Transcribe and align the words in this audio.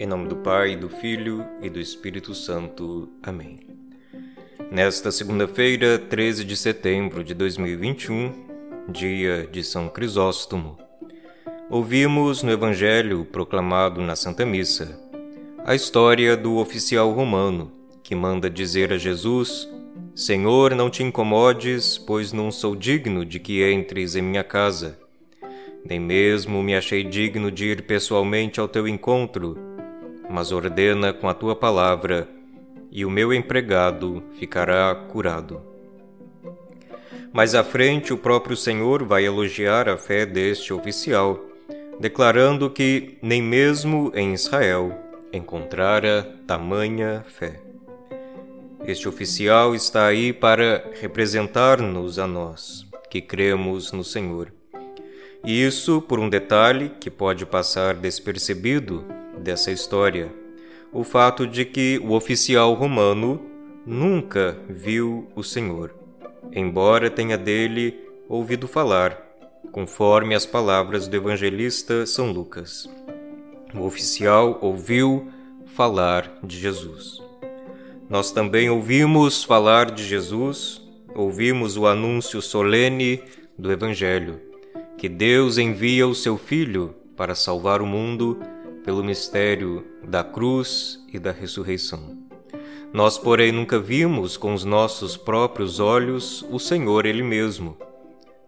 Em 0.00 0.06
nome 0.06 0.28
do 0.28 0.36
Pai, 0.36 0.76
do 0.76 0.88
Filho 0.88 1.44
e 1.60 1.68
do 1.68 1.78
Espírito 1.78 2.34
Santo. 2.34 3.10
Amém. 3.22 3.60
Nesta 4.70 5.12
segunda-feira, 5.12 5.98
13 5.98 6.42
de 6.42 6.56
setembro 6.56 7.22
de 7.22 7.34
2021, 7.34 8.32
dia 8.88 9.46
de 9.52 9.62
São 9.62 9.90
Crisóstomo, 9.90 10.78
ouvimos 11.68 12.42
no 12.42 12.50
Evangelho 12.50 13.26
proclamado 13.26 14.00
na 14.00 14.16
Santa 14.16 14.46
Missa 14.46 14.98
a 15.66 15.74
história 15.74 16.34
do 16.34 16.56
oficial 16.56 17.12
romano 17.12 17.70
que 18.02 18.14
manda 18.14 18.48
dizer 18.48 18.94
a 18.94 18.96
Jesus: 18.96 19.68
Senhor, 20.14 20.74
não 20.74 20.88
te 20.88 21.02
incomodes, 21.02 21.98
pois 21.98 22.32
não 22.32 22.50
sou 22.50 22.74
digno 22.74 23.22
de 23.22 23.38
que 23.38 23.70
entres 23.70 24.16
em 24.16 24.22
minha 24.22 24.42
casa. 24.42 24.98
Nem 25.84 26.00
mesmo 26.00 26.62
me 26.62 26.74
achei 26.74 27.04
digno 27.04 27.50
de 27.50 27.66
ir 27.66 27.82
pessoalmente 27.82 28.60
ao 28.60 28.68
teu 28.68 28.88
encontro 28.88 29.69
mas 30.30 30.52
ordena 30.52 31.12
com 31.12 31.28
a 31.28 31.34
tua 31.34 31.56
palavra, 31.56 32.28
e 32.90 33.04
o 33.04 33.10
meu 33.10 33.34
empregado 33.34 34.22
ficará 34.38 34.94
curado. 34.94 35.60
Mais 37.32 37.54
à 37.54 37.64
frente, 37.64 38.12
o 38.12 38.18
próprio 38.18 38.56
Senhor 38.56 39.04
vai 39.04 39.24
elogiar 39.24 39.88
a 39.88 39.96
fé 39.96 40.24
deste 40.24 40.72
oficial, 40.72 41.40
declarando 41.98 42.70
que 42.70 43.18
nem 43.20 43.42
mesmo 43.42 44.12
em 44.14 44.32
Israel 44.32 44.96
encontrara 45.32 46.22
tamanha 46.46 47.24
fé. 47.28 47.60
Este 48.84 49.08
oficial 49.08 49.74
está 49.74 50.06
aí 50.06 50.32
para 50.32 50.90
representar-nos 51.00 52.18
a 52.18 52.26
nós, 52.26 52.86
que 53.10 53.20
cremos 53.20 53.92
no 53.92 54.02
Senhor. 54.02 54.52
E 55.44 55.64
isso 55.64 56.00
por 56.00 56.18
um 56.18 56.28
detalhe 56.28 56.90
que 57.00 57.10
pode 57.10 57.46
passar 57.46 57.94
despercebido 57.94 59.19
dessa 59.40 59.70
história: 59.70 60.32
o 60.92 61.02
fato 61.02 61.46
de 61.46 61.64
que 61.64 62.00
o 62.04 62.12
oficial 62.12 62.74
romano 62.74 63.40
nunca 63.86 64.56
viu 64.68 65.28
o 65.34 65.42
Senhor, 65.42 65.94
embora 66.52 67.10
tenha 67.10 67.36
dele 67.36 67.98
ouvido 68.28 68.68
falar, 68.68 69.20
conforme 69.72 70.34
as 70.34 70.46
palavras 70.46 71.08
do 71.08 71.16
evangelista 71.16 72.06
São 72.06 72.30
Lucas. 72.30 72.88
O 73.74 73.84
oficial 73.84 74.58
ouviu 74.60 75.28
falar 75.66 76.38
de 76.42 76.58
Jesus. 76.58 77.22
Nós 78.08 78.32
também 78.32 78.68
ouvimos 78.68 79.44
falar 79.44 79.92
de 79.92 80.04
Jesus, 80.04 80.82
ouvimos 81.14 81.76
o 81.76 81.86
anúncio 81.86 82.42
solene 82.42 83.22
do 83.56 83.70
Evangelho, 83.70 84.40
que 84.98 85.08
Deus 85.08 85.58
envia 85.58 86.08
o 86.08 86.14
seu 86.14 86.36
Filho 86.36 86.92
para 87.16 87.36
salvar 87.36 87.80
o 87.80 87.86
mundo 87.86 88.40
pelo 88.84 89.04
mistério 89.04 89.84
da 90.02 90.24
cruz 90.24 91.04
e 91.12 91.18
da 91.18 91.32
ressurreição. 91.32 92.16
Nós, 92.92 93.16
porém, 93.16 93.52
nunca 93.52 93.78
vimos 93.78 94.36
com 94.36 94.52
os 94.52 94.64
nossos 94.64 95.16
próprios 95.16 95.78
olhos 95.78 96.44
o 96.50 96.58
Senhor 96.58 97.06
Ele 97.06 97.22
mesmo. 97.22 97.76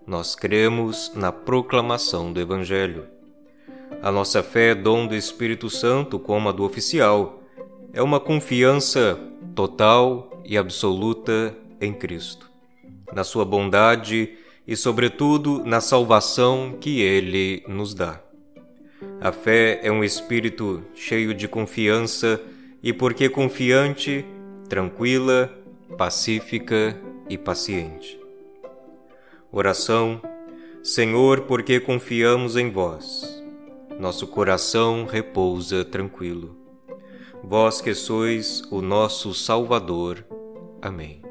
Nós 0.05 0.34
cremos 0.34 1.12
na 1.14 1.30
proclamação 1.30 2.33
do 2.33 2.41
Evangelho. 2.41 3.06
A 4.03 4.10
nossa 4.10 4.42
fé 4.42 4.70
é 4.70 4.75
dom 4.75 5.06
do 5.06 5.14
Espírito 5.14 5.70
Santo, 5.70 6.19
como 6.19 6.48
a 6.48 6.53
do 6.53 6.64
oficial. 6.64 7.41
É 7.92 8.03
uma 8.03 8.19
confiança 8.19 9.16
total 9.55 10.42
e 10.44 10.58
absoluta 10.58 11.56
em 11.80 11.92
Cristo, 11.92 12.50
na 13.12 13.22
Sua 13.22 13.44
bondade 13.44 14.36
e, 14.66 14.75
sobretudo, 14.75 15.62
na 15.64 15.80
salvação 15.80 16.77
que 16.80 17.00
Ele 17.00 17.62
nos 17.69 17.94
dá. 17.94 18.20
A 19.20 19.33
fé 19.33 19.81
é 19.83 19.91
um 19.91 20.03
espírito 20.03 20.83
cheio 20.95 21.34
de 21.34 21.47
confiança 21.47 22.41
e, 22.83 22.92
porque 22.92 23.28
confiante, 23.28 24.25
tranquila, 24.69 25.53
pacífica 25.97 26.99
e 27.28 27.38
paciente. 27.38 28.19
Oração 29.50 30.21
Senhor, 30.82 31.43
porque 31.43 31.78
confiamos 31.78 32.56
em 32.56 32.69
vós. 32.69 33.41
Nosso 34.00 34.26
coração 34.26 35.06
repousa 35.06 35.84
tranquilo. 35.84 36.56
Vós 37.41 37.81
que 37.81 37.94
sois 37.94 38.62
o 38.69 38.82
nosso 38.82 39.32
Salvador. 39.32 40.25
Amém. 40.81 41.22